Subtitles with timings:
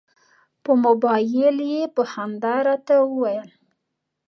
[0.63, 3.49] په مبایل یې په خندا راته وویل.